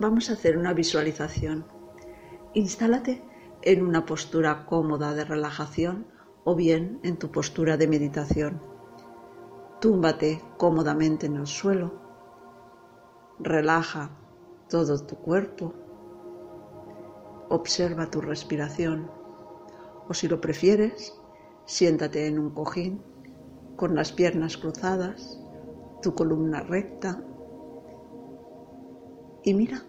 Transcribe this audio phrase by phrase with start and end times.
[0.00, 1.64] Vamos a hacer una visualización.
[2.54, 3.20] Instálate
[3.62, 6.06] en una postura cómoda de relajación
[6.44, 8.62] o bien en tu postura de meditación.
[9.80, 11.94] Túmbate cómodamente en el suelo.
[13.40, 14.10] Relaja
[14.68, 15.74] todo tu cuerpo.
[17.48, 19.10] Observa tu respiración.
[20.08, 21.12] O si lo prefieres,
[21.64, 23.02] siéntate en un cojín
[23.74, 25.40] con las piernas cruzadas,
[26.02, 27.20] tu columna recta
[29.48, 29.82] y mira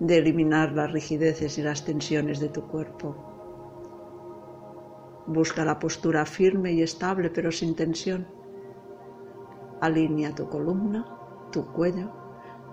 [0.00, 3.16] de eliminar las rigideces y las tensiones de tu cuerpo.
[5.26, 8.26] Busca la postura firme y estable pero sin tensión.
[9.80, 11.06] Alinea tu columna,
[11.52, 12.10] tu cuello,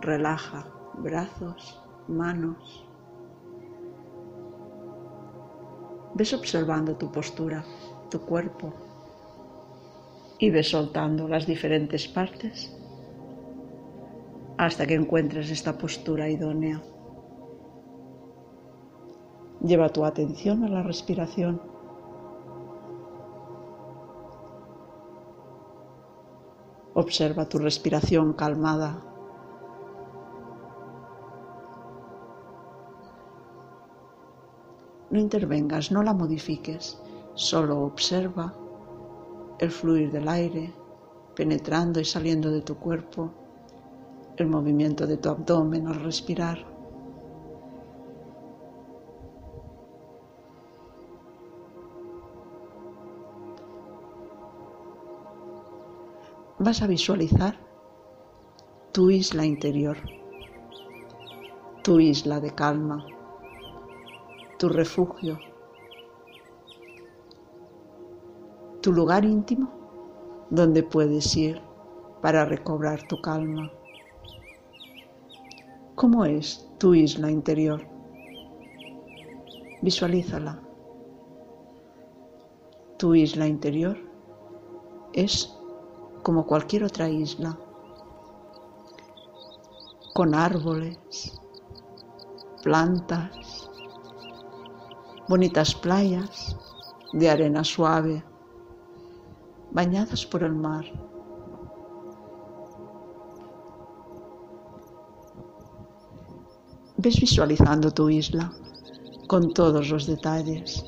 [0.00, 0.66] relaja
[0.98, 2.86] brazos, manos.
[6.14, 7.64] Ves observando tu postura,
[8.10, 8.72] tu cuerpo
[10.38, 12.76] y ves soltando las diferentes partes
[14.56, 16.80] hasta que encuentres esta postura idónea.
[19.64, 21.58] Lleva tu atención a la respiración.
[26.92, 29.02] Observa tu respiración calmada.
[35.08, 37.00] No intervengas, no la modifiques,
[37.32, 38.52] solo observa
[39.60, 40.74] el fluir del aire
[41.34, 43.30] penetrando y saliendo de tu cuerpo,
[44.36, 46.73] el movimiento de tu abdomen al respirar.
[56.64, 57.54] Vas a visualizar
[58.92, 59.98] tu isla interior,
[61.82, 63.04] tu isla de calma,
[64.58, 65.38] tu refugio,
[68.80, 69.68] tu lugar íntimo
[70.48, 71.60] donde puedes ir
[72.22, 73.70] para recobrar tu calma.
[75.96, 77.82] ¿Cómo es tu isla interior?
[79.82, 80.62] Visualízala.
[82.96, 83.98] Tu isla interior
[85.12, 85.54] es
[86.24, 87.56] como cualquier otra isla,
[90.14, 91.38] con árboles,
[92.62, 93.70] plantas,
[95.28, 96.56] bonitas playas
[97.12, 98.24] de arena suave,
[99.70, 100.86] bañadas por el mar.
[106.96, 108.50] Ves visualizando tu isla
[109.28, 110.86] con todos los detalles.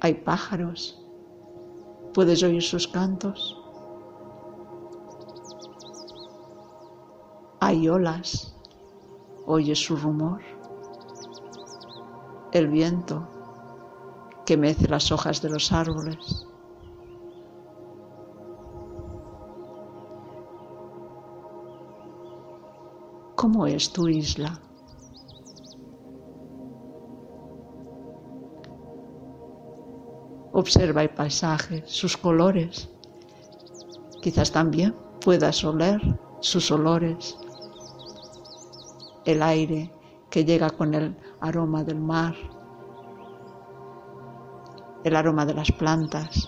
[0.00, 0.99] Hay pájaros
[2.14, 3.56] Puedes oír sus cantos.
[7.60, 8.52] Hay olas,
[9.46, 10.40] oyes su rumor.
[12.52, 13.28] El viento
[14.44, 16.46] que mece las hojas de los árboles.
[23.36, 24.60] ¿Cómo es tu isla?
[30.60, 32.90] Observa el paisaje, sus colores.
[34.20, 35.98] Quizás también puedas oler
[36.40, 37.34] sus olores.
[39.24, 39.90] El aire
[40.28, 42.34] que llega con el aroma del mar.
[45.02, 46.46] El aroma de las plantas.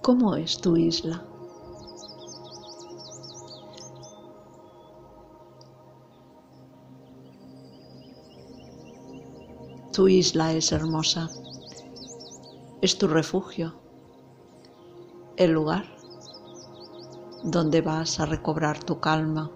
[0.00, 1.24] ¿Cómo es tu isla?
[9.96, 11.30] Tu isla es hermosa,
[12.82, 13.80] es tu refugio,
[15.38, 15.86] el lugar
[17.42, 19.50] donde vas a recobrar tu calma.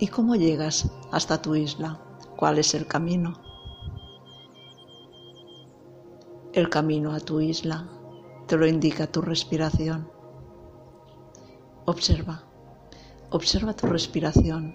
[0.00, 2.00] ¿Y cómo llegas hasta tu isla?
[2.36, 3.34] ¿Cuál es el camino?
[6.52, 7.88] El camino a tu isla
[8.48, 10.10] te lo indica tu respiración.
[11.84, 12.43] Observa.
[13.34, 14.72] Observa tu respiración.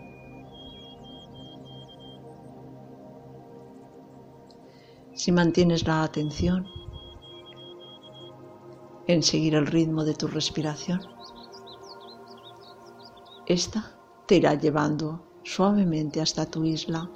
[5.13, 6.67] Si mantienes la atención
[9.07, 10.99] en seguir el ritmo de tu respiración,
[13.45, 13.97] esta
[14.27, 17.09] te irá llevando suavemente hasta tu isla.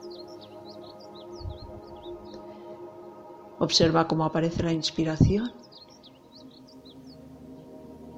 [3.59, 5.51] Observa cómo aparece la inspiración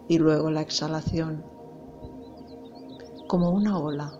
[0.07, 1.54] y luego la exhalación
[3.27, 4.13] como una ola.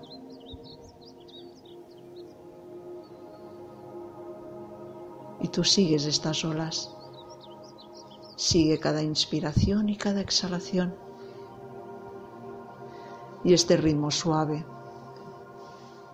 [5.41, 6.91] Y tú sigues estas olas.
[8.35, 10.95] Sigue cada inspiración y cada exhalación.
[13.43, 14.65] Y este ritmo suave,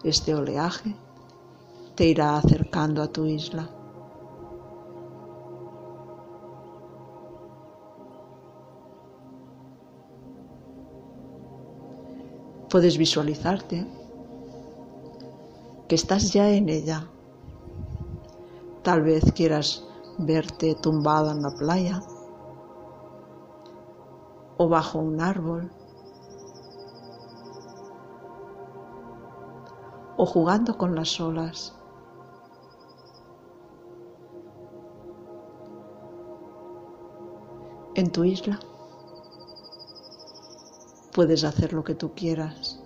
[0.04, 0.96] este oleaje,
[1.96, 3.70] te irá acercando a tu isla.
[12.72, 13.86] Puedes visualizarte
[15.90, 17.06] que estás ya en ella.
[18.82, 19.86] Tal vez quieras
[20.18, 22.02] verte tumbada en la playa
[24.56, 25.70] o bajo un árbol
[30.16, 31.76] o jugando con las olas.
[37.96, 38.58] En tu isla
[41.12, 42.80] puedes hacer lo que tú quieras.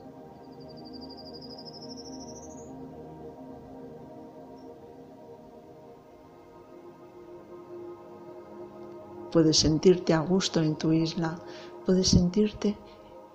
[9.32, 11.38] Puedes sentirte a gusto en tu isla,
[11.86, 12.78] puedes sentirte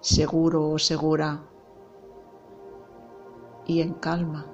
[0.00, 1.42] seguro o segura
[3.66, 4.46] y en calma.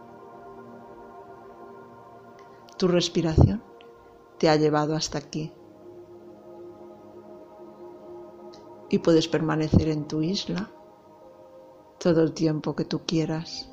[2.76, 3.62] Tu respiración
[4.38, 5.52] te ha llevado hasta aquí.
[8.90, 10.70] Y puedes permanecer en tu isla
[11.98, 13.70] todo el tiempo que tú quieras.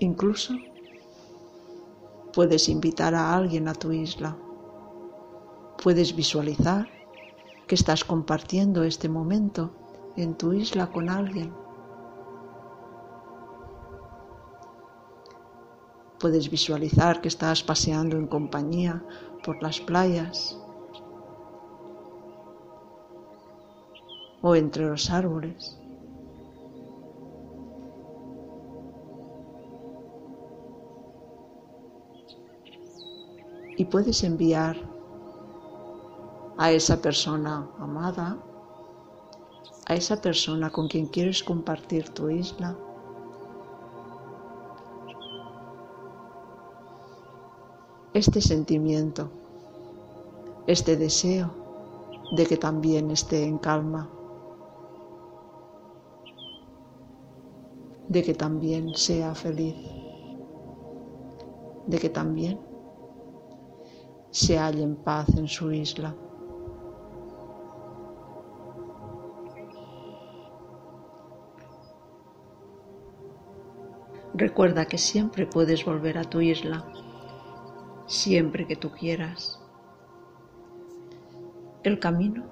[0.00, 0.54] Incluso
[2.34, 4.36] Puedes invitar a alguien a tu isla.
[5.80, 6.88] Puedes visualizar
[7.68, 9.70] que estás compartiendo este momento
[10.16, 11.63] en tu isla con alguien.
[16.18, 19.02] Puedes visualizar que estás paseando en compañía
[19.44, 20.58] por las playas
[24.40, 25.78] o entre los árboles.
[33.76, 34.76] y puedes enviar
[36.56, 38.38] a esa persona amada,
[39.86, 42.76] a esa persona con quien quieres compartir tu isla,
[48.14, 49.28] este sentimiento,
[50.68, 51.50] este deseo
[52.36, 54.08] de que también esté en calma,
[58.08, 59.74] de que también sea feliz,
[61.88, 62.60] de que también
[64.30, 66.14] se halle en paz en su isla.
[74.34, 76.84] Recuerda que siempre puedes volver a tu isla,
[78.06, 79.60] siempre que tú quieras.
[81.82, 82.44] El camino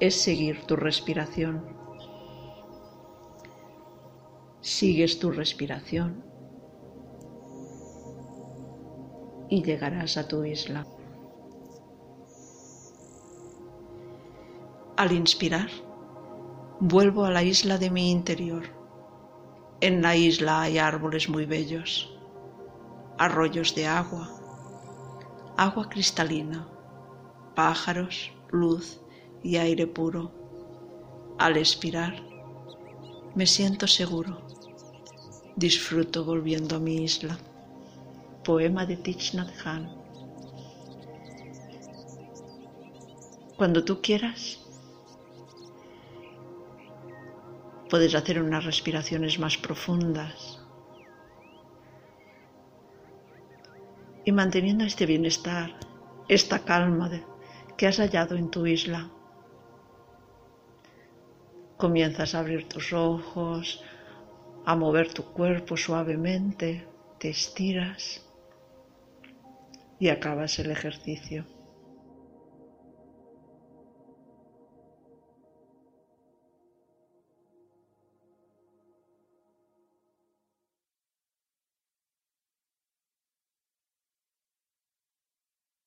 [0.00, 1.76] es seguir tu respiración.
[4.60, 6.24] Sigues tu respiración
[9.48, 10.86] y llegarás a tu isla.
[14.96, 15.68] Al inspirar,
[16.80, 18.64] vuelvo a la isla de mi interior.
[19.80, 22.17] En la isla hay árboles muy bellos,
[23.18, 24.30] arroyos de agua,
[25.56, 26.68] agua cristalina,
[27.56, 29.00] pájaros, luz
[29.42, 30.30] y aire puro.
[31.36, 32.22] Al expirar,
[33.34, 34.38] me siento seguro.
[35.56, 37.36] Disfruto volviendo a mi isla
[38.44, 39.90] poema de Thich Nhat Hanh.
[43.56, 44.60] Cuando tú quieras,
[47.90, 50.57] puedes hacer unas respiraciones más profundas
[54.28, 55.70] y manteniendo este bienestar,
[56.28, 57.10] esta calma
[57.78, 59.08] que has hallado en tu isla.
[61.78, 63.82] Comienzas a abrir tus ojos,
[64.66, 66.86] a mover tu cuerpo suavemente,
[67.18, 68.22] te estiras
[69.98, 71.46] y acabas el ejercicio.